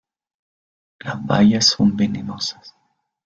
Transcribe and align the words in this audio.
Las 1.01 1.23
bayas 1.23 1.67
son 1.67 1.95
venenosas. 1.95 2.73